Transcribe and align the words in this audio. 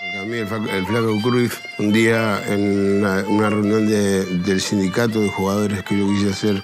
A 0.00 0.24
mí 0.24 0.36
el, 0.36 0.46
flaco- 0.46 1.20
Cruyff, 1.22 1.58
un 1.78 1.92
día 1.92 2.40
en 2.46 3.04
una, 3.04 3.50
reunión 3.50 3.88
de- 3.88 4.24
del 4.26 4.60
sindicato 4.60 5.20
de 5.20 5.28
jugadores 5.28 5.82
que 5.82 5.98
yo 5.98 6.06
quise 6.06 6.30
hacer 6.30 6.62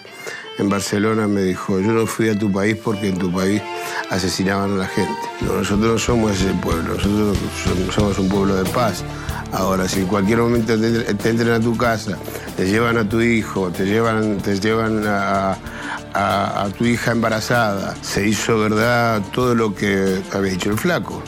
en 0.58 0.68
Barcelona, 0.68 1.26
me 1.26 1.42
dijo, 1.42 1.80
yo 1.80 1.90
no 1.92 2.06
fui 2.06 2.28
a 2.28 2.38
tu 2.38 2.52
país 2.52 2.76
porque 2.76 3.08
en 3.08 3.18
tu 3.18 3.32
país 3.32 3.60
asesinaban 4.08 4.74
a 4.74 4.76
la 4.76 4.86
gente. 4.86 5.18
No, 5.40 5.54
nosotros 5.54 5.92
no 5.94 5.98
somos 5.98 6.40
ese 6.40 6.52
pueblo, 6.62 6.94
nosotros 6.94 7.36
som- 7.64 7.90
somos 7.92 8.18
un 8.20 8.28
pueblo 8.28 8.54
de 8.54 8.70
paz. 8.70 9.02
Ahora, 9.50 9.88
si 9.88 10.00
en 10.00 10.06
cualquier 10.06 10.38
momento 10.38 10.78
te, 10.78 11.10
entran 11.10 11.50
a 11.50 11.60
tu 11.60 11.76
casa, 11.76 12.16
te 12.56 12.68
llevan 12.68 12.98
a 12.98 13.08
tu 13.08 13.20
hijo, 13.20 13.68
te 13.70 13.84
llevan, 13.84 14.38
te 14.38 14.60
llevan 14.60 15.02
a 15.06 16.68
tu 16.78 16.84
hija 16.84 17.10
embarazada, 17.10 17.96
se 18.00 18.28
hizo 18.28 18.60
verdad 18.60 19.20
todo 19.32 19.56
lo 19.56 19.74
que 19.74 20.22
había 20.32 20.52
dicho 20.52 20.70
el 20.70 20.78
flaco 20.78 21.20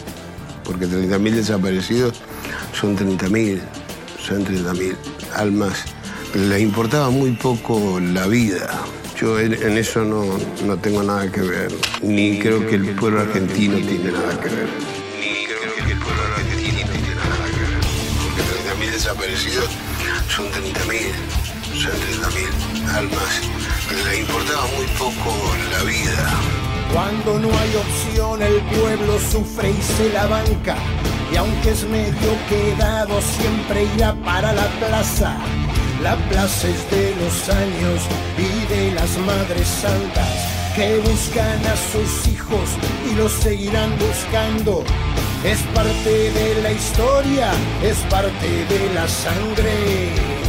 porque 0.67 0.87
30.000 0.87 1.31
desaparecidos 1.35 2.15
son 2.73 2.97
30.000, 2.97 3.61
son 4.21 4.45
30.000 4.45 4.97
almas. 5.37 5.85
Les 6.35 6.61
importaba 6.61 7.09
muy 7.11 7.33
poco 7.33 8.01
la 8.01 8.27
vida. 8.27 8.69
Yo 9.19 9.39
en, 9.41 9.55
en 9.55 9.79
eso 9.79 10.05
no, 10.05 10.25
no 10.67 10.77
tengo 10.77 11.03
nada 11.03 11.31
que 11.31 11.41
ver, 11.41 11.73
ni 12.03 12.39
creo 12.39 12.67
que 12.67 12.75
el 12.75 12.95
pueblo 12.97 13.21
argentino 13.21 13.77
tiene 13.77 14.13
nada 14.13 14.39
que 14.39 14.49
ver. 14.49 14.69
Ni 15.19 15.47
creo 15.47 15.75
que 15.87 15.93
el 15.93 15.99
pueblo 15.99 16.23
argentino 16.37 16.79
tiene 16.93 17.15
nada 17.15 17.47
que 17.47 17.61
ver, 17.61 17.81
porque 18.23 18.43
30.000 18.83 18.91
desaparecidos 18.93 19.71
son 20.29 20.47
30.000, 20.47 21.13
son 21.81 21.93
30.000 21.93 22.95
almas. 22.95 23.41
Les 24.05 24.19
importaba 24.19 24.67
muy 24.77 24.87
poco 24.99 25.35
la 25.71 25.83
vida. 25.85 26.66
Cuando 26.93 27.39
no 27.39 27.49
hay 27.59 27.77
opción 27.77 28.43
el 28.43 28.61
pueblo 28.79 29.19
sufre 29.19 29.71
y 29.71 29.83
se 29.83 30.13
la 30.13 30.27
banca. 30.27 30.77
Y 31.33 31.37
aunque 31.37 31.71
es 31.71 31.85
medio 31.85 32.33
quedado 32.49 33.21
siempre 33.21 33.85
irá 33.97 34.15
para 34.25 34.53
la 34.53 34.67
plaza. 34.81 35.37
La 36.03 36.17
plaza 36.29 36.69
es 36.69 36.91
de 36.91 37.15
los 37.17 37.49
años 37.49 38.01
y 38.39 38.73
de 38.73 38.93
las 38.93 39.17
madres 39.19 39.67
santas 39.67 40.57
que 40.77 40.99
buscan 40.99 41.67
a 41.67 41.77
sus 41.91 42.29
hijos 42.29 42.69
y 43.11 43.15
los 43.15 43.33
seguirán 43.33 43.91
buscando. 43.99 44.85
Es 45.43 45.59
parte 45.75 46.31
de 46.33 46.61
la 46.63 46.71
historia, 46.71 47.51
es 47.83 47.97
parte 48.11 48.67
de 48.67 48.95
la 48.95 49.09
sangre. 49.09 50.46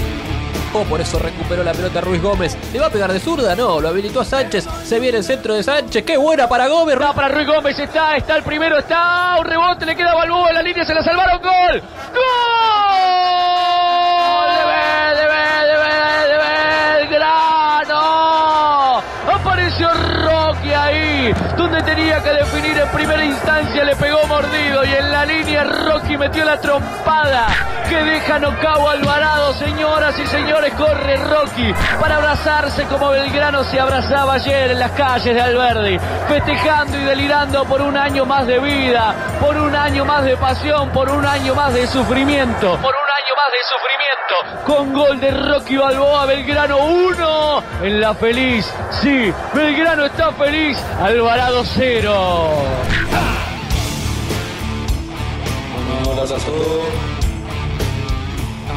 Por 0.83 1.01
eso 1.01 1.19
recuperó 1.19 1.63
la 1.63 1.73
pelota 1.73 2.01
Ruiz 2.01 2.21
Gómez. 2.21 2.57
¿Le 2.71 2.79
va 2.79 2.87
a 2.87 2.89
pegar 2.89 3.11
de 3.11 3.19
zurda? 3.19 3.55
No, 3.55 3.79
lo 3.79 3.89
habilitó 3.89 4.21
a 4.21 4.25
Sánchez. 4.25 4.67
Se 4.83 4.99
viene 4.99 5.19
el 5.19 5.23
centro 5.23 5.53
de 5.53 5.63
Sánchez. 5.63 6.03
¡Qué 6.05 6.17
buena 6.17 6.47
para 6.47 6.67
Gómez! 6.67 6.99
Va 7.01 7.13
para 7.13 7.29
Ruiz 7.29 7.47
Gómez. 7.47 7.79
Está, 7.79 8.15
está 8.15 8.35
el 8.35 8.43
primero, 8.43 8.77
está. 8.77 9.35
Un 9.39 9.45
rebote, 9.45 9.85
le 9.85 9.95
queda 9.95 10.11
a 10.11 10.15
Balboa 10.15 10.53
la 10.53 10.61
línea, 10.61 10.85
se 10.85 10.93
la 10.93 11.03
salvaron. 11.03 11.41
¡Gol! 11.41 11.81
¡Gol! 12.13 12.66
Tenía 21.97 22.21
que 22.21 22.29
definir 22.29 22.77
en 22.77 22.89
primera 22.89 23.25
instancia, 23.25 23.83
le 23.83 23.95
pegó 23.95 24.23
mordido 24.27 24.85
y 24.85 24.93
en 24.93 25.11
la 25.11 25.25
línea 25.25 25.63
Rocky 25.63 26.15
metió 26.15 26.45
la 26.45 26.61
trompada 26.61 27.47
que 27.89 27.95
deja 27.95 28.37
Nocao 28.37 28.87
Alvarado, 28.87 29.53
señoras 29.53 30.13
y 30.19 30.27
señores, 30.27 30.73
corre 30.75 31.17
Rocky 31.17 31.73
para 31.99 32.17
abrazarse 32.17 32.83
como 32.83 33.09
Belgrano 33.09 33.63
se 33.63 33.79
abrazaba 33.79 34.35
ayer 34.35 34.71
en 34.71 34.79
las 34.79 34.91
calles 34.91 35.33
de 35.33 35.41
Alberdi, 35.41 35.99
festejando 36.27 36.99
y 36.99 37.03
delirando 37.03 37.65
por 37.65 37.81
un 37.81 37.97
año 37.97 38.25
más 38.27 38.45
de 38.45 38.59
vida, 38.59 39.15
por 39.39 39.57
un 39.57 39.75
año 39.75 40.05
más 40.05 40.23
de 40.23 40.37
pasión, 40.37 40.89
por 40.89 41.09
un 41.09 41.25
año 41.25 41.55
más 41.55 41.73
de 41.73 41.87
sufrimiento, 41.87 42.77
más 43.37 43.51
de 43.51 43.61
sufrimiento, 43.69 44.65
con 44.65 44.93
gol 44.93 45.19
de 45.19 45.29
Rocky 45.29 45.77
Balboa, 45.77 46.25
Belgrano 46.25 46.77
1 46.77 47.63
en 47.83 48.01
la 48.01 48.15
feliz, 48.15 48.73
sí, 48.99 49.31
Belgrano 49.53 50.05
está 50.05 50.31
feliz, 50.31 50.83
Alvarado 50.99 51.63
0. 51.63 52.63
Ah, 53.13 53.37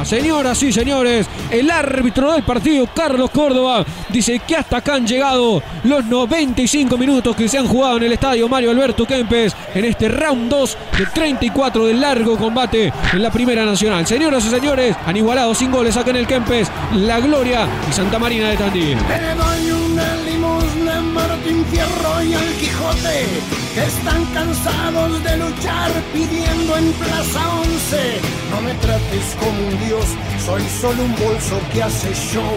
Señoras 0.05 0.62
y 0.62 0.72
señores, 0.72 1.27
el 1.50 1.71
árbitro 1.71 2.33
del 2.33 2.43
partido, 2.43 2.87
Carlos 2.94 3.31
Córdoba, 3.31 3.84
dice 4.09 4.41
que 4.47 4.56
hasta 4.56 4.78
acá 4.78 4.94
han 4.94 5.06
llegado 5.06 5.62
los 5.84 6.05
95 6.05 6.97
minutos 6.97 7.37
que 7.37 7.49
se 7.49 7.59
han 7.59 7.66
jugado 7.66 7.99
en 7.99 8.05
el 8.05 8.12
estadio 8.12 8.49
Mario 8.49 8.71
Alberto 8.71 9.06
Kempes 9.06 9.55
en 9.75 9.84
este 9.84 10.09
round 10.09 10.50
2 10.50 10.78
de 10.99 11.06
34 11.06 11.87
del 11.87 12.00
largo 12.00 12.37
combate 12.37 12.93
en 13.12 13.22
la 13.22 13.31
Primera 13.31 13.65
Nacional. 13.65 14.06
Señoras 14.06 14.44
y 14.47 14.50
señores, 14.50 14.97
han 15.06 15.16
igualado 15.16 15.55
sin 15.55 15.71
goles 15.71 15.97
acá 15.97 16.11
en 16.11 16.17
el 16.17 16.27
Kempes 16.27 16.71
La 16.97 17.21
Gloria 17.21 17.67
y 17.88 17.93
Santa 17.93 18.19
Marina 18.19 18.50
de 18.50 18.56
Tandil. 18.56 18.99
Martín 20.85 21.65
Fierro 21.67 22.23
y 22.23 22.35
al 22.35 22.55
Quijote, 22.55 23.27
que 23.75 23.83
están 23.85 24.25
cansados 24.33 25.23
de 25.23 25.37
luchar 25.37 25.91
pidiendo 26.13 26.77
en 26.77 26.93
Plaza 26.93 27.41
11. 27.61 28.21
No 28.51 28.61
me 28.63 28.75
trates 28.75 29.37
como 29.39 29.69
un 29.69 29.87
dios, 29.87 30.05
soy 30.45 30.63
solo 30.81 31.03
un 31.03 31.15
bolso 31.17 31.61
que 31.73 31.83
hace 31.83 32.15
show. 32.15 32.57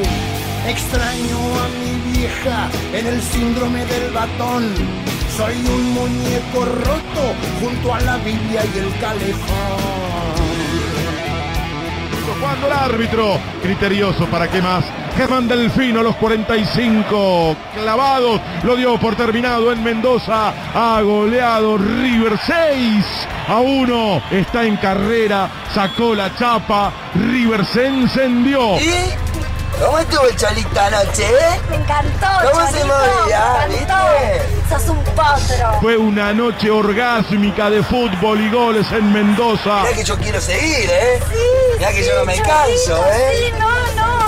Extraño 0.67 1.37
a 1.59 1.67
mi 1.79 2.17
vieja 2.17 2.69
en 2.93 3.07
el 3.07 3.21
síndrome 3.21 3.85
del 3.85 4.11
batón. 4.11 4.73
Soy 5.35 5.55
un 5.55 5.93
muñeco 5.93 6.65
roto 6.65 7.23
junto 7.59 7.93
a 7.93 7.99
la 8.01 8.17
Biblia 8.17 8.63
y 8.73 8.77
el 8.79 8.99
calefón. 8.99 10.03
Cuando 12.39 12.67
el 12.67 12.73
árbitro, 12.73 13.37
criterioso, 13.61 14.25
¿para 14.27 14.49
qué 14.49 14.61
más? 14.61 15.02
Germán 15.15 15.47
Delfino 15.47 15.99
a 15.99 16.03
los 16.03 16.15
45 16.15 17.55
clavados, 17.75 18.41
lo 18.63 18.75
dio 18.75 18.97
por 18.99 19.15
terminado 19.15 19.71
en 19.71 19.83
Mendoza, 19.83 20.51
ha 20.73 21.01
goleado 21.01 21.77
River 21.77 22.39
6 22.43 23.05
a 23.47 23.59
1, 23.59 24.23
está 24.31 24.63
en 24.63 24.75
carrera, 24.77 25.49
sacó 25.73 26.15
la 26.15 26.35
chapa, 26.35 26.91
River 27.13 27.63
se 27.65 27.87
encendió. 27.87 28.77
¿Cómo 29.79 29.99
estuvo 29.99 30.27
el 30.27 30.35
cholito 30.35 30.79
anoche, 30.79 31.25
eh? 31.25 31.61
Me 31.69 31.75
encantó, 31.75 32.27
¿Cómo 32.51 32.67
se 32.71 32.83
movía? 32.83 33.67
Me 33.67 33.75
encantó. 33.75 34.69
Sos 34.69 34.89
un 34.89 35.03
potro. 35.03 35.79
Fue 35.81 35.97
una 35.97 36.33
noche 36.33 36.71
orgásmica 36.71 37.69
de 37.69 37.83
fútbol 37.83 38.39
y 38.39 38.49
goles 38.49 38.91
en 38.91 39.11
Mendoza. 39.11 39.81
Mirá 39.81 39.93
que 39.95 40.03
yo 40.03 40.17
quiero 40.17 40.39
seguir, 40.39 40.89
¿eh? 40.89 41.19
Sí, 41.29 41.37
Mirá 41.77 41.91
que 41.91 42.03
sí, 42.03 42.09
yo 42.09 42.19
no 42.19 42.25
me 42.25 42.35
Cholito, 42.35 42.53
canso, 42.53 43.05
¿eh? 43.11 43.31
Sí, 43.33 43.53
no. 43.59 43.82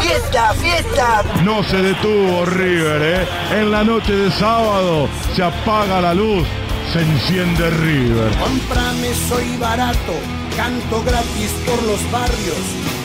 ¡Fiesta, 0.06 0.54
fiesta! 0.54 1.24
No 1.44 1.64
se 1.64 1.78
detuvo 1.78 2.46
River, 2.46 3.02
¿eh? 3.02 3.28
En 3.60 3.72
la 3.72 3.84
noche 3.84 4.14
de 4.14 4.30
sábado 4.30 5.10
se 5.36 5.42
apaga 5.42 6.00
la 6.00 6.14
luz, 6.14 6.46
se 6.94 7.02
enciende 7.02 7.72
River. 7.72 8.32
Cómprame, 8.38 9.16
soy 9.28 9.58
barato, 9.58 10.14
canto 10.56 11.02
gratis 11.02 11.50
por 11.66 11.82
los 11.90 12.12
barrios. 12.12 12.64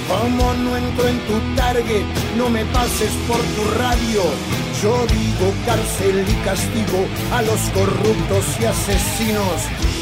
Como 0.08 0.52
no 0.52 0.76
entro 0.76 1.08
en 1.08 1.18
tu 1.20 1.40
target, 1.56 2.04
no 2.36 2.50
me 2.50 2.66
pases 2.66 3.12
por 3.26 3.38
tu 3.38 3.64
radio. 3.78 4.22
Yo 4.82 5.06
digo 5.06 5.54
cárcel 5.64 6.26
y 6.28 6.44
castigo 6.44 7.06
a 7.32 7.40
los 7.40 7.60
corruptos 7.72 8.44
y 8.60 8.66
asesinos. 8.66 9.60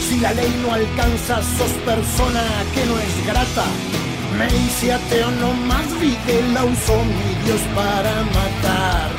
Si 0.08 0.18
la 0.18 0.32
ley 0.32 0.52
no 0.66 0.74
alcanza, 0.74 1.36
sos 1.42 1.70
persona 1.86 2.42
que 2.74 2.84
no 2.86 2.98
es 2.98 3.24
grata. 3.24 3.66
Me 4.36 4.46
hice 4.46 4.92
ateo, 4.92 5.30
no 5.32 5.52
más 5.52 5.98
vi 6.00 6.14
que 6.26 6.42
la 6.52 6.64
usó 6.64 7.04
mi 7.04 7.44
Dios 7.44 7.60
para 7.74 8.14
matar. 8.24 9.10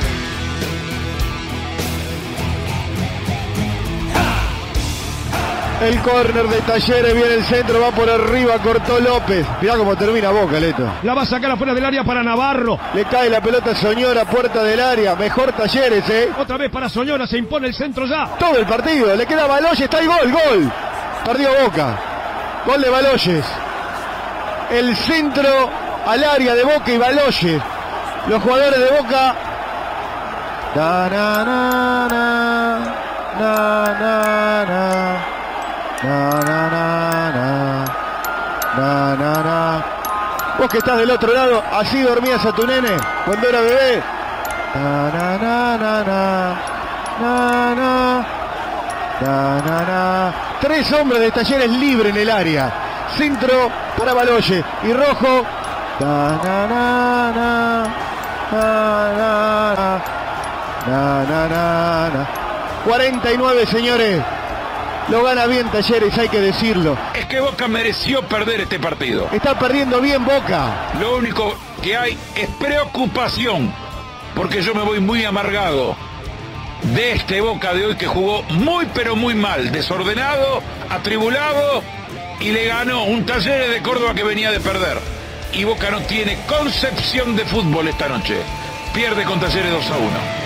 El 5.81 5.97
córner 6.01 6.45
de 6.49 6.59
Talleres 6.61 7.13
viene 7.13 7.35
el 7.35 7.43
centro, 7.45 7.79
va 7.79 7.91
por 7.91 8.09
arriba, 8.09 8.57
cortó 8.57 9.00
López. 9.00 9.45
Mirá 9.61 9.77
cómo 9.77 9.95
termina 9.95 10.29
Boca, 10.29 10.59
Leto. 10.59 10.85
La 11.03 11.13
va 11.13 11.21
a 11.21 11.25
sacar 11.25 11.51
afuera 11.51 11.73
del 11.73 11.85
área 11.85 12.03
para 12.03 12.21
Navarro. 12.21 12.77
Le 12.94 13.05
cae 13.05 13.29
la 13.29 13.39
pelota 13.39 13.71
a 13.71 13.75
Soñora, 13.75 14.25
puerta 14.25 14.62
del 14.62 14.81
área. 14.81 15.15
Mejor 15.15 15.53
Talleres, 15.53 16.09
¿eh? 16.09 16.29
Otra 16.38 16.57
vez 16.57 16.69
para 16.69 16.89
Soñora, 16.89 17.25
se 17.25 17.38
impone 17.38 17.67
el 17.67 17.73
centro 17.73 18.05
ya. 18.05 18.25
Todo 18.38 18.57
el 18.57 18.65
partido. 18.65 19.15
Le 19.15 19.25
queda 19.25 19.47
Baloyes, 19.47 19.79
está 19.79 20.00
el 20.00 20.07
gol, 20.07 20.31
gol. 20.31 20.71
Perdió 21.25 21.50
Boca. 21.63 21.97
Gol 22.65 22.81
de 22.81 22.89
Baloyes. 22.89 23.45
El 24.71 24.95
centro 24.95 25.69
al 26.06 26.24
área 26.24 26.56
de 26.56 26.63
Boca 26.63 26.92
y 26.92 26.98
Baloyes. 26.98 27.62
Los 28.27 28.42
jugadores 28.42 28.80
de 28.80 28.98
Boca. 28.98 29.36
Na, 30.75 31.10
na, 31.10 31.45
na. 31.45 32.50
Vos 40.60 40.69
que 40.69 40.77
estás 40.80 40.98
del 40.98 41.10
otro 41.10 41.33
lado, 41.33 41.63
así 41.72 42.01
dormías 42.01 42.45
a 42.45 42.51
tu 42.51 42.68
nene 42.68 42.89
cuando 43.25 43.48
era 43.48 43.62
bebé. 43.62 44.04
Tres 50.60 50.92
hombres 50.92 51.22
de 51.22 51.31
talleres 51.31 51.69
libre 51.69 52.10
en 52.10 52.18
el 52.18 52.30
área. 52.30 52.88
Centro 53.17 53.71
para 53.97 54.13
Baloye. 54.13 54.63
Y 54.83 54.94
Rojo. 54.94 55.45
Na, 56.00 56.39
na, 56.44 56.67
na, 56.67 57.31
na. 57.31 57.95
Na, 58.51 59.13
na, 59.17 59.75
na. 59.75 60.01
Na, 60.88 61.23
na, 61.23 61.47
na, 61.47 62.09
na. 62.09 62.27
49, 62.85 63.65
señores. 63.65 64.23
Lo 65.09 65.23
gana 65.23 65.47
bien 65.47 65.67
Talleres, 65.69 66.17
hay 66.17 66.29
que 66.29 66.39
decirlo. 66.39 66.95
Es 67.15 67.25
que 67.25 67.39
Boca 67.39 67.67
mereció 67.67 68.21
perder 68.23 68.61
este 68.61 68.79
partido. 68.79 69.27
Está 69.31 69.57
perdiendo 69.57 70.00
bien 70.01 70.23
Boca. 70.23 70.91
Lo 71.00 71.17
único 71.17 71.57
que 71.81 71.97
hay 71.97 72.17
es 72.35 72.47
preocupación, 72.59 73.73
porque 74.35 74.62
yo 74.62 74.75
me 74.75 74.83
voy 74.83 75.00
muy 75.00 75.25
amargado 75.25 75.95
de 76.83 77.13
este 77.13 77.41
Boca 77.41 77.73
de 77.73 77.88
hoy 77.88 77.95
que 77.95 78.05
jugó 78.07 78.44
muy 78.50 78.88
pero 78.94 79.15
muy 79.15 79.33
mal, 79.33 79.71
desordenado, 79.71 80.62
atribulado 80.89 81.83
y 82.39 82.51
le 82.51 82.65
ganó 82.65 83.03
un 83.03 83.25
Talleres 83.25 83.71
de 83.71 83.81
Córdoba 83.81 84.13
que 84.13 84.24
venía 84.24 84.51
de 84.51 84.59
perder. 84.59 84.97
Y 85.53 85.63
Boca 85.63 85.89
no 85.89 86.01
tiene 86.01 86.38
concepción 86.47 87.36
de 87.36 87.45
fútbol 87.45 87.88
esta 87.88 88.07
noche. 88.07 88.38
Pierde 88.94 89.24
con 89.24 89.39
Talleres 89.39 89.71
2 89.71 89.91
a 89.91 89.97
1. 89.97 90.38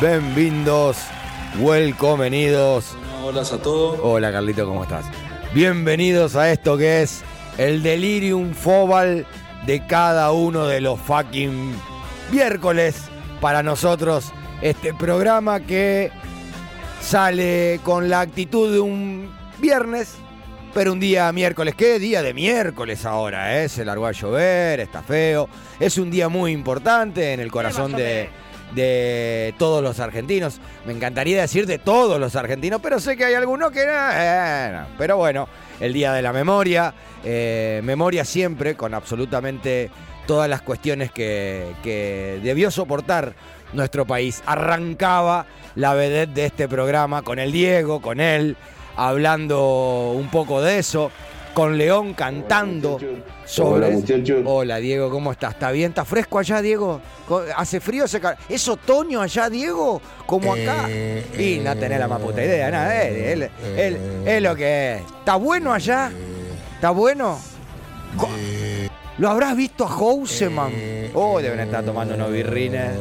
Bienvenidos, 0.00 0.96
welcomenidos. 1.60 2.96
Hola 3.22 3.42
a 3.42 3.58
todos. 3.58 4.00
Hola 4.02 4.32
Carlito, 4.32 4.66
¿cómo 4.66 4.82
estás? 4.82 5.04
Bienvenidos 5.54 6.34
a 6.34 6.50
esto 6.50 6.76
que 6.76 7.02
es 7.02 7.22
el 7.58 7.82
delirium 7.84 8.52
fobal 8.54 9.24
de 9.66 9.86
cada 9.86 10.32
uno 10.32 10.66
de 10.66 10.80
los 10.80 10.98
fucking 10.98 11.74
miércoles 12.32 13.04
para 13.40 13.62
nosotros. 13.62 14.32
Este 14.62 14.92
programa 14.94 15.60
que 15.60 16.10
sale 17.00 17.78
con 17.84 18.08
la 18.08 18.20
actitud 18.22 18.72
de 18.72 18.80
un 18.80 19.30
viernes, 19.58 20.16
pero 20.72 20.92
un 20.92 21.00
día 21.00 21.30
miércoles. 21.32 21.74
¿Qué 21.74 21.98
día 21.98 22.22
de 22.22 22.34
miércoles 22.34 23.04
ahora? 23.04 23.62
Eh? 23.62 23.68
Se 23.68 23.84
largó 23.84 24.06
a 24.06 24.12
llover, 24.12 24.80
está 24.80 25.02
feo. 25.02 25.48
Es 25.78 25.98
un 25.98 26.10
día 26.10 26.28
muy 26.28 26.52
importante 26.52 27.32
en 27.32 27.40
el 27.40 27.50
corazón 27.50 27.92
de, 27.92 28.28
de 28.74 29.54
todos 29.58 29.82
los 29.82 30.00
argentinos. 30.00 30.60
Me 30.86 30.92
encantaría 30.92 31.40
decir 31.40 31.66
de 31.66 31.78
todos 31.78 32.18
los 32.20 32.36
argentinos, 32.36 32.80
pero 32.82 33.00
sé 33.00 33.16
que 33.16 33.24
hay 33.24 33.34
algunos 33.34 33.70
que 33.70 33.84
no. 33.86 33.92
eh, 34.12 34.70
no. 34.72 34.86
Pero 34.98 35.16
bueno, 35.16 35.48
el 35.80 35.92
Día 35.92 36.12
de 36.12 36.22
la 36.22 36.32
Memoria. 36.32 36.94
eh, 37.24 37.80
memoria 37.84 38.24
siempre 38.24 38.74
con 38.76 38.94
absolutamente 38.94 39.90
todas 40.26 40.48
las 40.48 40.62
cuestiones 40.62 41.10
que, 41.12 41.72
que 41.82 42.40
debió 42.42 42.70
soportar 42.70 43.34
nuestro 43.72 44.06
país. 44.06 44.42
Arrancaba 44.46 45.46
la 45.74 45.94
vedette 45.94 46.32
de 46.34 46.46
este 46.46 46.68
programa 46.68 47.22
con 47.22 47.38
el 47.38 47.52
Diego, 47.52 48.00
con 48.00 48.20
él, 48.20 48.56
hablando 48.96 50.12
un 50.14 50.28
poco 50.30 50.60
de 50.62 50.78
eso. 50.78 51.10
Con 51.54 51.76
León 51.76 52.14
cantando 52.14 52.96
sobre. 53.44 53.86
Hola, 53.86 53.90
muchachos. 53.90 54.42
Hola, 54.46 54.76
Diego, 54.76 55.10
¿cómo 55.10 55.32
estás? 55.32 55.54
¿Está 55.54 55.72
bien? 55.72 55.88
¿Está 55.90 56.04
fresco 56.04 56.38
allá, 56.38 56.62
Diego? 56.62 57.00
¿Hace 57.56 57.80
frío? 57.80 58.04
Hace 58.04 58.20
cal- 58.20 58.36
¿Es 58.48 58.68
otoño 58.68 59.20
allá, 59.20 59.50
Diego? 59.50 60.00
¿Como 60.26 60.52
acá? 60.54 60.88
y 60.88 61.58
no 61.58 61.76
tenés 61.76 61.98
la 61.98 62.06
más 62.06 62.20
puta 62.20 62.44
idea, 62.44 62.70
nada. 62.70 63.02
Él, 63.04 63.42
él- 63.42 63.50
él- 63.76 63.98
es 64.24 64.40
lo 64.42 64.54
que 64.54 64.94
es. 64.94 65.00
¿Está 65.02 65.34
bueno 65.34 65.72
allá? 65.74 66.12
¿Está 66.76 66.90
bueno? 66.90 67.36
¿Lo 69.18 69.28
habrás 69.28 69.56
visto 69.56 69.84
a 69.84 69.88
Houseman? 69.88 70.72
Oh, 71.14 71.40
deben 71.40 71.58
estar 71.60 71.84
tomando 71.84 72.14
unos 72.14 72.30
birrines. 72.30 72.92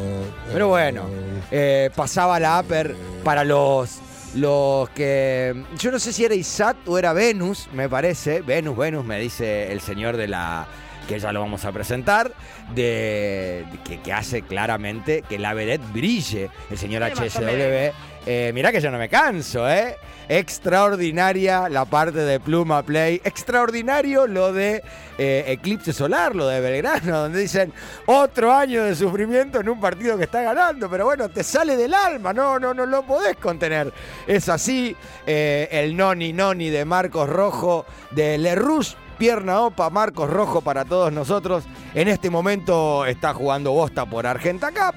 Pero 0.51 0.69
bueno, 0.69 1.03
eh, 1.51 1.91
pasaba 1.95 2.39
la 2.39 2.59
upper 2.59 2.95
para 3.23 3.43
los, 3.43 3.99
los 4.35 4.89
que... 4.89 5.63
Yo 5.77 5.91
no 5.91 5.99
sé 5.99 6.13
si 6.13 6.25
era 6.25 6.35
Isat 6.35 6.77
o 6.87 6.97
era 6.97 7.13
Venus, 7.13 7.69
me 7.73 7.89
parece. 7.89 8.41
Venus, 8.41 8.77
Venus, 8.77 9.05
me 9.05 9.19
dice 9.19 9.71
el 9.71 9.81
señor 9.81 10.17
de 10.17 10.27
la... 10.27 10.67
que 11.09 11.19
ya 11.19 11.33
lo 11.33 11.39
vamos 11.39 11.65
a 11.65 11.71
presentar, 11.71 12.31
de, 12.75 13.65
que, 13.83 13.99
que 13.99 14.13
hace 14.13 14.43
claramente 14.43 15.23
que 15.27 15.39
la 15.39 15.55
vedette 15.55 15.91
brille, 15.91 16.51
el 16.69 16.77
señor 16.77 17.01
HSW. 17.01 17.91
Eh, 18.27 18.51
mirá 18.53 18.71
que 18.71 18.79
yo 18.79 18.91
no 18.91 18.99
me 18.99 19.09
canso, 19.09 19.67
¿eh? 19.67 19.95
Extraordinaria 20.27 21.67
la 21.67 21.85
parte 21.85 22.19
de 22.19 22.39
Pluma 22.39 22.83
Play. 22.83 23.19
Extraordinario 23.23 24.27
lo 24.27 24.53
de 24.53 24.83
eh, 25.17 25.45
Eclipse 25.47 25.93
Solar, 25.93 26.35
lo 26.35 26.47
de 26.47 26.61
Belgrano, 26.61 27.21
donde 27.21 27.39
dicen 27.39 27.73
otro 28.05 28.53
año 28.53 28.83
de 28.83 28.93
sufrimiento 28.95 29.61
en 29.61 29.69
un 29.69 29.79
partido 29.79 30.15
que 30.15 30.25
está 30.25 30.43
ganando. 30.43 30.87
Pero 30.91 31.05
bueno, 31.05 31.29
te 31.29 31.43
sale 31.43 31.75
del 31.75 31.95
alma, 31.95 32.33
no, 32.33 32.59
no, 32.59 32.75
no 32.75 32.85
lo 32.85 33.01
podés 33.03 33.35
contener. 33.37 33.91
Es 34.27 34.47
así. 34.47 34.95
eh, 35.25 35.67
el 35.71 35.97
Noni 35.97 36.31
Noni 36.33 36.69
de 36.69 36.85
Marcos 36.85 37.27
Rojo, 37.27 37.87
de 38.11 38.37
Le 38.37 38.53
Rouge, 38.53 38.95
Pierna 39.19 39.59
Opa, 39.59 39.89
Marcos 39.89 40.29
Rojo 40.29 40.61
para 40.61 40.85
todos 40.85 41.11
nosotros. 41.11 41.65
En 41.93 42.07
este 42.07 42.29
momento 42.29 43.05
está 43.05 43.33
jugando 43.33 43.73
Bosta 43.73 44.05
por 44.05 44.25
Argenta 44.25 44.71
Cup, 44.71 44.95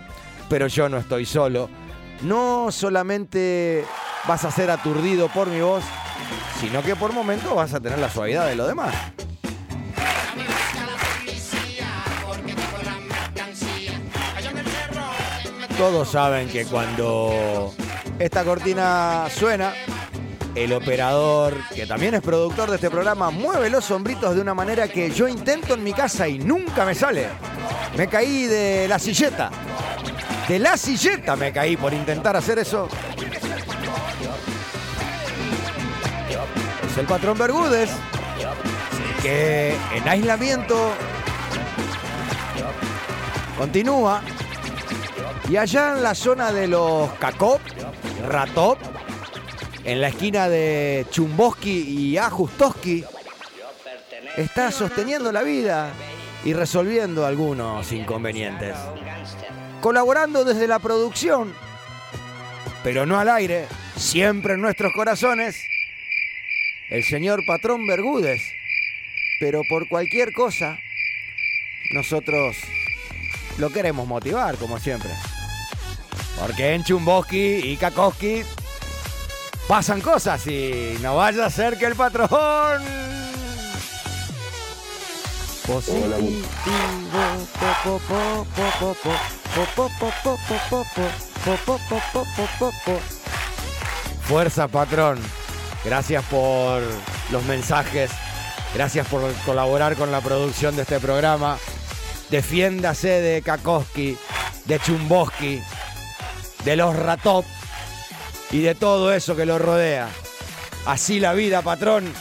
pero 0.49 0.69
yo 0.69 0.89
no 0.89 0.97
estoy 0.97 1.27
solo. 1.27 1.69
No 2.23 2.71
solamente 2.71 3.85
vas 4.29 4.45
a 4.45 4.53
ser 4.53 4.71
aturdido 4.71 5.29
por 5.29 5.49
mi 5.49 5.61
voz, 5.61 5.83
sino 6.61 6.83
que 6.83 6.95
por 6.95 7.13
momentos 7.13 7.53
vas 7.53 7.75
a 7.75 7.81
tener 7.81 7.99
la 7.99 8.09
suavidad 8.09 8.47
de 8.47 8.55
lo 8.55 8.69
demás. 8.69 8.95
Todos 15.77 16.09
saben 16.09 16.49
que 16.49 16.65
cuando 16.65 17.75
esta 18.21 18.45
cortina 18.45 19.27
suena, 19.35 19.75
el 20.55 20.73
operador, 20.73 21.55
que 21.75 21.87
también 21.87 22.15
es 22.15 22.21
productor 22.21 22.69
de 22.69 22.77
este 22.77 22.91
programa, 22.91 23.31
mueve 23.31 23.71
los 23.71 23.85
sombritos 23.85 24.35
de 24.35 24.41
una 24.41 24.55
manera 24.55 24.89
que 24.89 25.11
yo 25.11 25.27
intento 25.29 25.75
en 25.75 25.83
mi 25.83 25.93
casa 25.93 26.29
y 26.29 26.39
nunca 26.39 26.85
me 26.85 26.95
sale. 26.95 27.29
Me 27.97 28.07
caí 28.09 28.47
de 28.47 28.87
la 28.89 28.99
silleta. 28.99 29.51
De 30.49 30.59
la 30.59 30.77
silleta 30.77 31.37
me 31.37 31.53
caí 31.53 31.77
por 31.77 31.95
intentar 31.95 32.37
hacer 32.37 32.59
eso. 32.59 32.89
Es 36.91 36.99
el 36.99 37.07
patrón 37.07 37.39
Bergúdez, 37.39 37.91
que 39.23 39.75
en 39.95 40.09
aislamiento 40.09 40.93
continúa. 43.57 44.21
Y 45.49 45.57
allá 45.57 45.95
en 45.97 46.03
la 46.03 46.15
zona 46.15 46.53
de 46.53 46.69
los 46.69 47.11
Cacop, 47.15 47.61
Ratop, 48.29 48.79
en 49.85 50.01
la 50.01 50.09
esquina 50.09 50.49
de 50.49 51.07
Chumboski 51.11 51.71
y 51.71 52.19
Ajustoski, 52.19 53.05
está 54.37 54.71
sosteniendo 54.71 55.33
la 55.33 55.43
vida 55.43 55.93
y 56.45 56.53
resolviendo 56.53 57.27
algunos 57.27 57.91
inconvenientes. 57.93 58.77
Colaborando 59.81 60.45
desde 60.45 60.69
la 60.69 60.79
producción, 60.79 61.53
pero 62.85 63.07
no 63.07 63.19
al 63.19 63.29
aire, 63.29 63.67
siempre 63.97 64.55
en 64.55 64.61
nuestros 64.61 64.93
corazones, 64.95 65.57
el 66.91 67.05
señor 67.05 67.41
patrón 67.47 67.87
Bergúdez. 67.87 68.41
Pero 69.41 69.63
por 69.69 69.89
cualquier 69.89 70.33
cosa, 70.33 70.79
nosotros 71.95 72.57
lo 73.59 73.71
queremos 73.71 74.07
motivar, 74.07 74.57
como 74.57 74.79
siempre. 74.79 75.11
Porque 76.39 76.75
en 76.75 76.85
Chumboski 76.85 77.73
y 77.73 77.77
Kakoski 77.77 78.43
pasan 79.69 80.01
cosas 80.01 80.47
y 80.47 80.99
no 81.01 81.17
vaya 81.17 81.47
a 81.47 81.51
ser 81.51 81.79
que 81.79 81.87
el 81.87 81.95
patrón. 81.95 82.83
Fuerza, 94.23 94.69
patrón. 94.69 95.19
Gracias 95.85 96.25
por 96.25 96.83
los 97.31 97.45
mensajes. 97.45 98.11
Gracias 98.75 99.07
por 99.07 99.33
colaborar 99.45 99.97
con 99.97 100.11
la 100.11 100.21
producción 100.21 100.75
de 100.77 100.83
este 100.83 100.99
programa. 101.01 101.59
Defiéndase 102.31 103.21
de 103.21 103.43
Kakoski, 103.43 104.17
de 104.65 104.81
Chumboski, 104.81 105.63
de 106.65 106.77
los 106.77 106.97
Ratop 106.97 107.45
y 108.53 108.61
de 108.61 108.75
todo 108.75 109.13
eso 109.13 109.35
que 109.35 109.47
lo 109.47 109.59
rodea. 109.59 110.09
Así 110.87 111.19
la 111.19 111.33
vida, 111.33 111.63
patrón. 111.63 112.13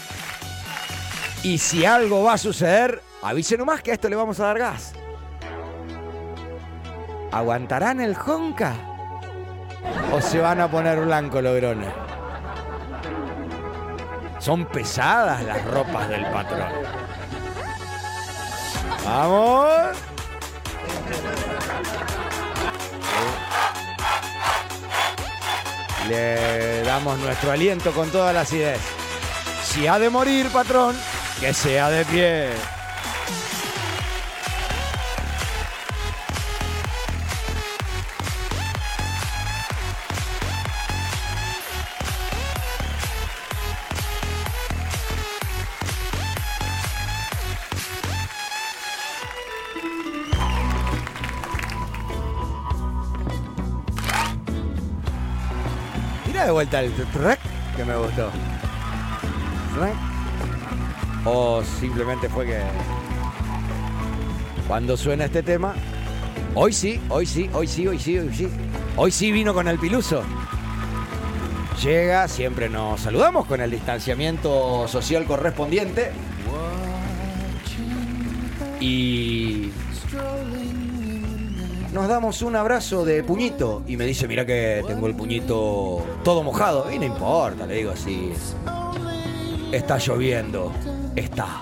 Y 1.43 1.57
si 1.57 1.85
algo 1.85 2.23
va 2.23 2.33
a 2.33 2.37
suceder, 2.37 3.01
avise 3.21 3.57
nomás 3.57 3.81
que 3.81 3.91
a 3.91 3.93
esto 3.95 4.09
le 4.09 4.15
vamos 4.15 4.39
a 4.39 4.45
dar 4.45 4.57
gas. 4.57 4.93
¿Aguantarán 7.31 8.01
el 8.01 8.15
Honka? 8.15 8.75
¿O 10.11 10.21
se 10.21 10.39
van 10.39 10.61
a 10.61 10.69
poner 10.69 10.99
blanco 11.01 11.41
logrones? 11.41 11.91
Son 14.39 14.65
pesadas 14.65 15.43
las 15.43 15.63
ropas 15.65 16.09
del 16.09 16.25
patrón. 16.27 16.71
¡Vamos! 19.05 20.00
Le 26.11 26.83
damos 26.83 27.17
nuestro 27.19 27.53
aliento 27.53 27.93
con 27.93 28.09
toda 28.09 28.33
la 28.33 28.41
acidez. 28.41 28.81
Si 29.63 29.87
ha 29.87 29.97
de 29.97 30.09
morir, 30.09 30.49
patrón, 30.49 30.93
que 31.39 31.53
sea 31.53 31.89
de 31.89 32.03
pie. 32.03 32.49
De 56.45 56.51
vuelta 56.51 56.81
el 56.81 56.91
track 56.93 57.39
que 57.77 57.85
me 57.85 57.95
gustó. 57.95 58.29
O 61.23 61.63
simplemente 61.63 62.29
fue 62.29 62.47
que 62.47 62.59
cuando 64.67 64.97
suena 64.97 65.25
este 65.25 65.43
tema, 65.43 65.75
hoy 66.55 66.73
sí, 66.73 66.99
hoy 67.09 67.25
sí, 67.27 67.49
hoy 67.53 67.67
sí, 67.67 67.87
hoy 67.87 67.99
sí, 67.99 68.17
hoy 68.17 68.33
sí. 68.33 68.49
Hoy 68.97 69.11
sí 69.11 69.31
vino 69.31 69.53
con 69.53 69.67
el 69.67 69.77
piluso. 69.77 70.23
Llega, 71.83 72.27
siempre 72.27 72.69
nos 72.69 73.01
saludamos 73.01 73.45
con 73.45 73.61
el 73.61 73.69
distanciamiento 73.69 74.87
social 74.87 75.25
correspondiente. 75.25 76.11
Y 78.79 79.70
nos 81.93 82.07
damos 82.07 82.41
un 82.41 82.55
abrazo 82.55 83.03
de 83.03 83.23
puñito 83.23 83.83
y 83.87 83.97
me 83.97 84.05
dice, 84.05 84.27
mira 84.27 84.45
que 84.45 84.83
tengo 84.87 85.07
el 85.07 85.15
puñito 85.15 86.05
todo 86.23 86.43
mojado. 86.43 86.91
Y 86.91 86.99
no 86.99 87.05
importa, 87.05 87.65
le 87.65 87.75
digo 87.75 87.91
así. 87.91 88.31
Está 89.71 89.97
lloviendo. 89.97 90.71
Está. 91.15 91.61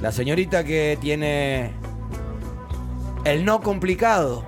La 0.00 0.12
señorita 0.12 0.62
que 0.62 0.96
tiene 1.00 1.72
el 3.24 3.44
no 3.44 3.60
complicado 3.60 4.44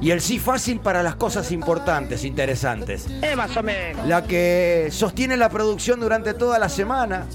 y 0.00 0.10
el 0.10 0.20
sí 0.20 0.38
fácil 0.38 0.80
para 0.80 1.02
las 1.02 1.16
cosas 1.16 1.50
importantes, 1.52 2.24
interesantes. 2.24 3.06
Eh, 3.22 3.34
más 3.34 3.56
o 3.56 3.62
menos. 3.62 4.06
La 4.06 4.24
que 4.24 4.88
sostiene 4.90 5.38
la 5.38 5.48
producción 5.48 5.98
durante 6.00 6.34
toda 6.34 6.58
la 6.58 6.68
semana. 6.68 7.26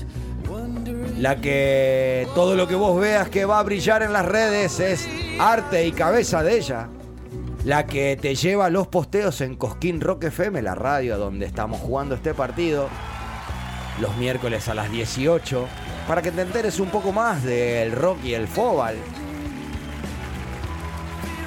La 1.21 1.35
que 1.35 2.27
todo 2.33 2.55
lo 2.55 2.67
que 2.67 2.73
vos 2.73 2.99
veas 2.99 3.29
que 3.29 3.45
va 3.45 3.59
a 3.59 3.63
brillar 3.63 4.01
en 4.01 4.11
las 4.11 4.25
redes 4.25 4.79
es 4.79 5.07
arte 5.39 5.85
y 5.85 5.91
cabeza 5.91 6.41
de 6.41 6.57
ella. 6.57 6.89
La 7.63 7.85
que 7.85 8.17
te 8.19 8.33
lleva 8.33 8.71
los 8.71 8.87
posteos 8.87 9.39
en 9.41 9.55
Cosquín 9.55 10.01
Rock 10.01 10.23
FM, 10.23 10.63
la 10.63 10.73
radio 10.73 11.19
donde 11.19 11.45
estamos 11.45 11.79
jugando 11.79 12.15
este 12.15 12.33
partido. 12.33 12.89
Los 13.99 14.17
miércoles 14.17 14.67
a 14.67 14.73
las 14.73 14.89
18. 14.89 15.67
Para 16.07 16.23
que 16.23 16.31
te 16.31 16.41
enteres 16.41 16.79
un 16.79 16.89
poco 16.89 17.11
más 17.11 17.43
del 17.43 17.91
rock 17.91 18.17
y 18.23 18.33
el 18.33 18.47
fóbal. 18.47 18.95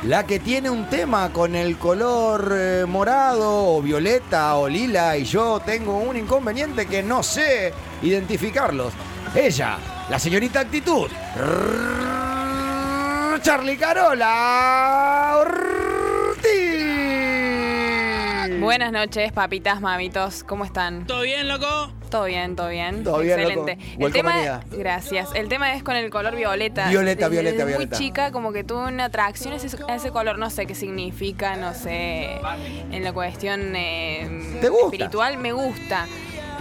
La 0.04 0.24
que 0.24 0.38
tiene 0.38 0.70
un 0.70 0.88
tema 0.88 1.32
con 1.32 1.56
el 1.56 1.78
color 1.78 2.52
eh, 2.56 2.84
morado 2.86 3.74
o 3.74 3.82
violeta 3.82 4.54
o 4.54 4.68
lila 4.68 5.16
y 5.16 5.24
yo 5.24 5.60
tengo 5.66 5.98
un 5.98 6.16
inconveniente 6.16 6.86
que 6.86 7.02
no 7.02 7.24
sé 7.24 7.72
identificarlos. 8.02 8.92
Ella, 9.34 9.78
la 10.08 10.18
señorita 10.18 10.60
actitud. 10.60 11.08
Charlie 13.42 13.76
Carola. 13.76 15.38
Ortiz. 15.40 16.50
Buenas 18.60 18.92
noches, 18.92 19.32
papitas, 19.32 19.80
mamitos. 19.80 20.44
¿Cómo 20.44 20.64
están? 20.64 21.04
¿Todo 21.06 21.22
bien, 21.22 21.48
loco? 21.48 21.92
Todo 22.10 22.26
bien, 22.26 22.54
todo 22.54 22.68
bien. 22.68 23.02
Todo 23.02 23.18
bien, 23.18 23.40
Excelente. 23.40 23.76
loco. 23.94 24.06
El 24.06 24.12
tema, 24.12 24.60
gracias. 24.70 25.30
El 25.34 25.48
tema 25.48 25.74
es 25.74 25.82
con 25.82 25.96
el 25.96 26.10
color 26.10 26.36
violeta. 26.36 26.88
Violeta, 26.88 27.28
Desde 27.28 27.42
violeta, 27.42 27.64
muy 27.64 27.72
violeta. 27.72 27.98
chica, 27.98 28.30
como 28.30 28.52
que 28.52 28.62
tuve 28.62 28.86
una 28.86 29.06
atracción 29.06 29.52
a 29.52 29.56
ese, 29.56 29.76
a 29.88 29.96
ese 29.96 30.12
color. 30.12 30.38
No 30.38 30.48
sé 30.48 30.66
qué 30.66 30.76
significa, 30.76 31.56
no 31.56 31.74
sé. 31.74 32.38
En 32.92 33.02
la 33.02 33.12
cuestión 33.12 33.74
eh, 33.74 34.58
¿Te 34.60 34.68
gusta? 34.68 34.84
espiritual, 34.86 35.38
me 35.38 35.50
gusta. 35.52 36.06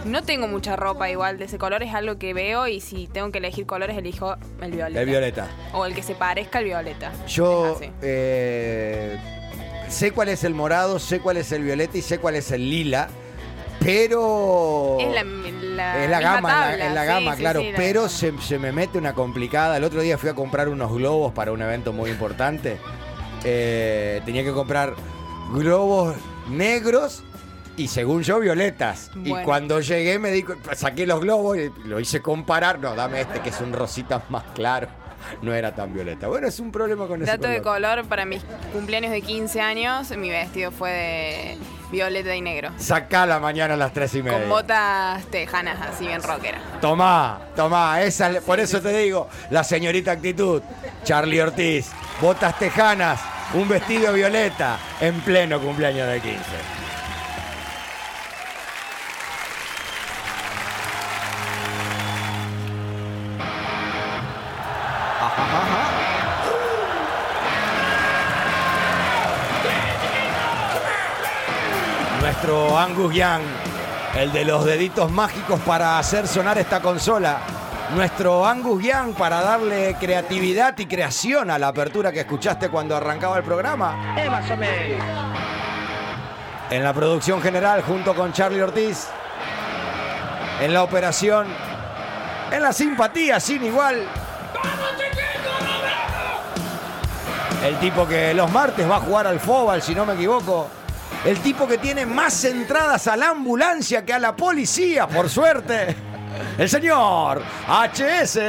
No 0.05 0.21
tengo 0.23 0.47
mucha 0.47 0.75
ropa 0.75 1.09
igual 1.09 1.37
de 1.37 1.45
ese 1.45 1.57
color, 1.57 1.81
es 1.83 1.93
algo 1.93 2.17
que 2.17 2.33
veo 2.33 2.67
y 2.67 2.81
si 2.81 3.07
tengo 3.07 3.31
que 3.31 3.37
elegir 3.37 3.65
colores, 3.65 3.97
elijo 3.97 4.35
el 4.61 4.71
violeta. 4.71 4.99
El 5.01 5.05
violeta. 5.09 5.47
O 5.73 5.85
el 5.85 5.93
que 5.95 6.03
se 6.03 6.13
parezca 6.15 6.59
al 6.59 6.65
violeta. 6.65 7.11
Yo 7.27 7.79
eh, 8.01 9.17
sé 9.87 10.11
cuál 10.11 10.27
es 10.29 10.43
el 10.43 10.53
morado, 10.53 10.99
sé 10.99 11.19
cuál 11.21 11.37
es 11.37 11.51
el 11.53 11.63
violeta 11.63 11.97
y 11.97 12.01
sé 12.01 12.17
cuál 12.19 12.35
es 12.35 12.51
el 12.51 12.69
lila, 12.69 13.07
pero... 13.79 14.97
Es 14.99 15.13
la, 15.13 15.23
la 15.23 16.03
es 16.03 16.09
la 16.09 16.19
gama, 16.19 16.75
la- 16.75 16.89
la 16.93 17.05
gama, 17.05 17.35
sí, 17.35 17.39
claro. 17.41 17.61
sí, 17.61 17.71
pero 17.75 18.01
gama. 18.01 18.09
se, 18.13 18.33
se 18.41 18.59
me 18.59 18.71
mete 18.73 18.97
una 18.97 19.13
complicada. 19.13 19.77
El 19.77 19.85
otro 19.85 20.01
día 20.01 20.17
fui 20.17 20.29
a 20.29 20.33
comprar 20.33 20.67
unos 20.67 20.91
globos 20.93 21.31
para 21.33 21.53
un 21.53 21.61
evento 21.61 21.93
muy 21.93 22.09
importante. 22.09 22.77
Eh, 23.45 24.21
tenía 24.25 24.43
que 24.43 24.51
comprar 24.51 24.95
globos 25.53 26.15
negros 26.49 27.23
y 27.77 27.87
según 27.87 28.23
yo 28.23 28.39
violetas. 28.39 29.09
Y 29.23 29.31
cuando 29.43 29.79
llegué 29.81 30.19
me 30.19 30.31
di, 30.31 30.45
saqué 30.75 31.05
los 31.07 31.19
globos 31.21 31.57
y 31.57 31.71
lo 31.85 31.99
hice 31.99 32.21
comparar. 32.21 32.79
No, 32.79 32.95
dame 32.95 33.21
este 33.21 33.39
que 33.41 33.49
es 33.49 33.59
un 33.61 33.73
rosita 33.73 34.23
más 34.29 34.43
claro. 34.53 34.87
No 35.41 35.53
era 35.53 35.73
tan 35.73 35.93
violeta. 35.93 36.27
Bueno, 36.27 36.47
es 36.47 36.59
un 36.59 36.69
problema 36.71 37.07
con 37.07 37.21
ese 37.21 37.31
Dato 37.31 37.47
de 37.47 37.61
color. 37.61 38.03
para 38.05 38.25
mis 38.25 38.43
cumpleaños 38.73 39.09
de 39.11 39.21
15 39.21 39.61
años, 39.61 40.11
mi 40.17 40.29
vestido 40.29 40.69
fue 40.71 40.89
de 40.91 41.57
violeta 41.91 42.35
y 42.35 42.41
negro. 42.41 42.71
Sacala 42.77 43.39
mañana 43.39 43.75
a 43.75 43.77
las 43.77 43.93
tres 43.93 44.13
y 44.15 44.21
media. 44.21 44.39
Con 44.39 44.49
botas 44.49 45.23
tejanas, 45.27 45.79
así 45.81 46.07
bien 46.07 46.21
rockera. 46.21 46.59
Tomá, 46.81 47.39
tomá, 47.55 48.01
esa, 48.01 48.31
es- 48.31 48.41
por 48.43 48.59
eso 48.59 48.81
te 48.81 48.97
digo, 48.97 49.29
la 49.49 49.63
señorita 49.63 50.11
actitud, 50.11 50.61
Charlie 51.05 51.39
Ortiz, 51.39 51.89
botas 52.21 52.59
tejanas, 52.59 53.21
un 53.53 53.69
vestido 53.69 54.11
violeta 54.11 54.77
en 54.99 55.21
pleno 55.21 55.61
cumpleaños 55.61 56.09
de 56.09 56.19
15. 56.19 56.39
Nuestro 72.43 72.77
Angus 72.77 73.15
Young, 73.15 73.41
el 74.17 74.33
de 74.33 74.43
los 74.43 74.65
deditos 74.65 75.09
mágicos 75.09 75.61
para 75.61 75.97
hacer 75.97 76.27
sonar 76.27 76.57
esta 76.57 76.81
consola. 76.81 77.39
Nuestro 77.95 78.45
Angus 78.45 78.83
Young 78.83 79.13
para 79.13 79.41
darle 79.41 79.95
creatividad 79.97 80.77
y 80.77 80.85
creación 80.85 81.49
a 81.49 81.57
la 81.57 81.69
apertura 81.69 82.11
que 82.11 82.19
escuchaste 82.19 82.67
cuando 82.67 82.97
arrancaba 82.97 83.37
el 83.37 83.45
programa. 83.45 84.13
Eh, 84.17 84.29
más 84.29 84.51
o 84.51 84.57
menos. 84.57 85.05
En 86.69 86.83
la 86.83 86.91
producción 86.91 87.41
general 87.41 87.81
junto 87.81 88.13
con 88.13 88.33
Charlie 88.33 88.61
Ortiz. 88.61 89.07
En 90.59 90.73
la 90.73 90.83
operación. 90.83 91.47
En 92.51 92.61
la 92.61 92.73
simpatía 92.73 93.39
sin 93.39 93.63
igual. 93.63 94.05
El 97.63 97.79
tipo 97.79 98.05
que 98.05 98.33
los 98.33 98.51
martes 98.51 98.89
va 98.89 98.97
a 98.97 98.99
jugar 98.99 99.27
al 99.27 99.39
fútbol, 99.39 99.81
si 99.81 99.95
no 99.95 100.05
me 100.05 100.15
equivoco. 100.15 100.82
El 101.25 101.39
tipo 101.39 101.67
que 101.67 101.77
tiene 101.77 102.05
más 102.05 102.43
entradas 102.43 103.07
a 103.07 103.15
la 103.15 103.29
ambulancia 103.29 104.03
que 104.03 104.13
a 104.13 104.19
la 104.19 104.35
policía, 104.35 105.07
por 105.07 105.29
suerte. 105.29 105.95
El 106.57 106.67
señor 106.67 107.41
HS. 107.67 108.39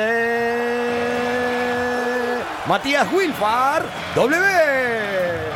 Matías 2.67 3.07
Wilfar, 3.13 3.85
W. 4.17 4.39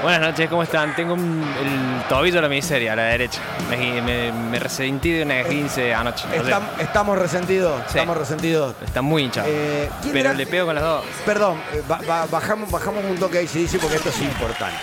Buenas 0.02 0.20
noches, 0.20 0.48
¿cómo 0.48 0.62
están? 0.62 0.94
Tengo 0.94 1.14
un- 1.14 1.42
el 1.60 2.08
tobillo 2.08 2.36
de 2.36 2.42
la 2.42 2.48
miseria 2.48 2.92
a 2.92 2.96
la 2.96 3.02
derecha. 3.04 3.40
Me, 3.68 4.00
me, 4.00 4.30
me 4.30 4.58
resentí 4.60 5.10
de 5.10 5.22
una 5.24 5.42
15 5.42 5.92
anoche. 5.94 6.26
no 6.28 6.44
sé. 6.44 6.50
Estam- 6.52 6.68
estamos 6.78 7.18
resentidos, 7.18 7.80
Sí. 7.88 7.98
estamos 7.98 8.16
resentidos. 8.16 8.76
Está 8.84 9.02
muy 9.02 9.24
hinchado. 9.24 9.48
Eh, 9.50 9.90
¿quién 10.02 10.12
Pero 10.12 10.28
era? 10.28 10.38
le 10.38 10.46
pego 10.46 10.66
con 10.66 10.74
las 10.76 10.84
dos. 10.84 11.04
Perdón, 11.26 11.60
eh, 11.72 11.82
ba- 11.88 12.00
ba- 12.06 12.26
bajamos, 12.30 12.70
bajamos 12.70 13.02
un 13.04 13.16
toque 13.18 13.38
ahí, 13.38 13.48
sí, 13.48 13.66
sí, 13.66 13.78
porque 13.78 13.96
esto 13.96 14.10
es 14.10 14.20
importante. 14.20 14.76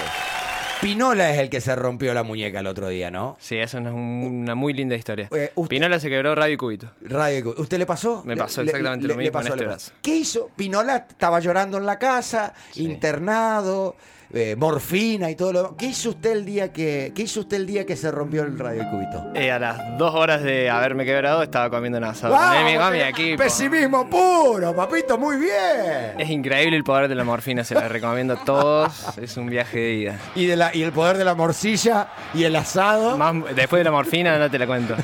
Pinola 0.86 1.32
es 1.34 1.40
el 1.40 1.50
que 1.50 1.62
se 1.62 1.76
rompió 1.76 2.14
la 2.14 2.22
muñeca 2.22 2.60
el 2.60 2.68
otro 2.68 2.90
día, 2.90 3.10
¿no? 3.10 3.38
Sí, 3.40 3.58
esa 3.58 3.80
es 3.80 3.86
una, 3.88 4.54
muy 4.54 4.72
linda 4.72 4.96
historia. 4.96 5.30
Eh, 5.36 5.52
usted- 5.56 5.70
Pinola 5.70 6.00
se 6.00 6.10
quebró 6.10 6.36
radio 6.36 6.54
y 6.54 6.58
cubito. 6.58 6.92
Radio, 7.02 7.56
¿Usted 7.58 7.80
le 7.80 7.88
pasó? 7.88 8.22
Me 8.24 8.36
Le- 8.36 8.42
pasó 8.42 8.62
le- 8.62 8.70
exactamente 8.70 9.08
le- 9.08 9.14
lo 9.16 9.18
le 9.20 9.24
mismo 9.24 9.34
pasó, 9.34 9.48
en 9.48 9.54
este 9.54 9.66
le 9.66 9.72
pasó. 9.72 9.92
¿Qué 10.04 10.16
hizo? 10.16 10.52
Pinola 10.56 11.08
estaba 11.10 11.40
llorando 11.40 11.80
en 11.80 11.88
la 11.88 11.98
casa, 11.98 12.54
internado, 12.76 13.96
eh, 14.36 14.56
morfina 14.58 15.30
y 15.32 15.36
todo 15.36 15.54
lo 15.54 15.60
demás. 15.64 15.76
¿Qué 15.78 15.86
hizo 15.88 16.10
usted 16.10 16.32
el 16.34 16.46
día 16.46 16.72
que, 16.74 17.12
qué 17.16 17.22
hizo 17.24 17.40
usted 17.40 17.58
el 17.58 17.66
día 17.66 17.86
que 17.86 17.96
se 17.96 18.12
rompió 18.12 18.44
el 18.44 18.60
radio 18.60 18.84
y 18.84 18.90
cubito? 18.90 19.32
Eh, 19.34 19.52
a 19.52 19.58
las 19.60 19.98
dos 19.98 20.14
horas 20.14 20.44
de 20.44 20.70
haberme 20.70 21.06
quebrado 21.06 21.42
estaba 21.42 21.70
comiendo 21.70 21.98
un 21.98 22.04
asado. 22.04 22.34
¡Vamos, 22.34 22.56
con 22.58 22.66
mi, 22.66 22.78
con 22.78 22.92
mi 22.94 23.00
equipo. 23.00 23.42
Pesimismo 23.44 24.10
puro, 24.10 24.76
papito, 24.76 25.18
muy 25.18 25.38
bien. 25.38 26.20
Es 26.20 26.30
increíble 26.30 26.76
el 26.78 26.84
poder 26.84 27.08
de 27.08 27.16
la 27.16 27.24
morfina, 27.24 27.64
se 27.64 27.74
la 27.76 27.88
recomiendo 27.88 28.34
a 28.34 28.44
todos. 28.44 29.18
Es 29.18 29.38
un 29.38 29.48
viaje 29.48 29.78
de 29.80 29.94
ida. 29.94 30.20
Y, 30.36 30.46
de 30.46 30.56
la, 30.58 30.76
y 30.76 30.84
el 30.84 30.92
poder 30.92 31.18
de 31.18 31.24
la 31.26 31.34
morcilla 31.34 32.08
y 32.34 32.44
el 32.44 32.56
asado. 32.56 33.18
Más- 33.18 33.56
después 33.56 33.80
de 33.80 33.84
la 33.86 33.92
morfina 33.92 34.38
no 34.38 34.52
te 34.52 34.60
la 34.60 34.68
cuento. 34.68 34.96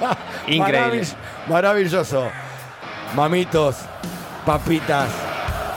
Increíble. 0.48 1.02
Maravill- 1.02 1.14
maravilloso. 1.48 2.28
Mamitos, 3.14 3.76
papitas, 4.46 5.08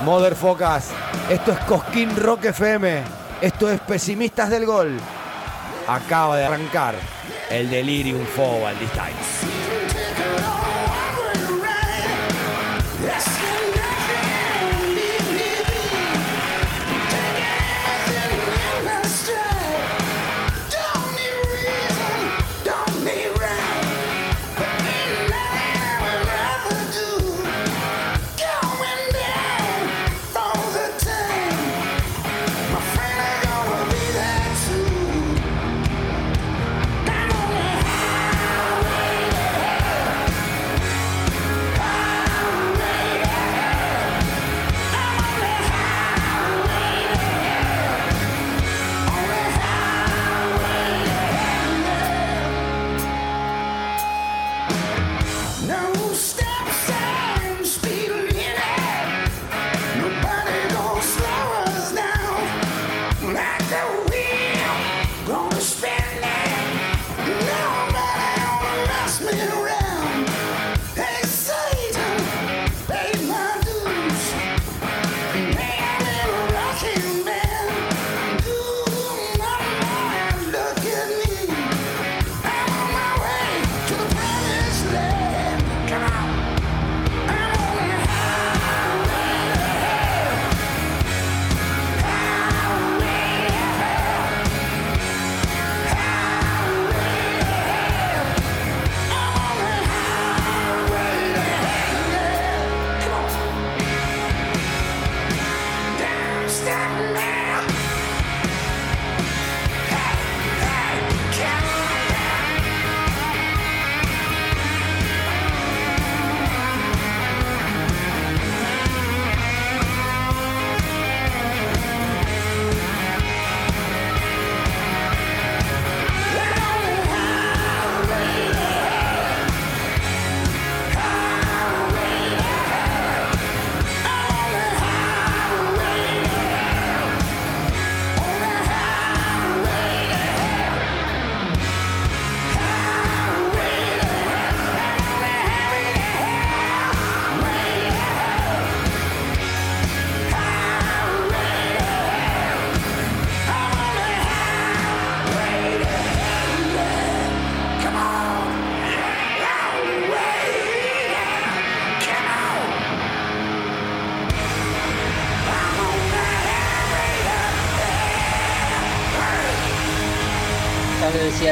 motherfocas. 0.04 0.92
Esto 1.30 1.52
es 1.52 1.60
Cosquín 1.60 2.16
Rock 2.16 2.46
FM. 2.46 3.04
Esto 3.42 3.70
es 3.70 3.80
Pesimistas 3.80 4.50
del 4.50 4.66
Gol. 4.66 5.00
Acaba 5.88 6.38
de 6.38 6.46
arrancar 6.46 6.96
el 7.50 7.70
Delirium 7.70 8.26
Football 8.26 8.76
this 8.80 9.63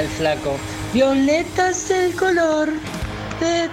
el 0.01 0.09
flaco. 0.09 0.57
Violeta 0.93 1.69
es 1.69 1.91
el 1.91 2.15
color 2.15 2.69
de. 3.39 3.69